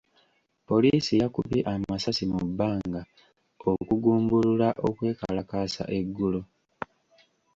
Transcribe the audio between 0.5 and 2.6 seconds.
Poliisi yakubye amasasi mu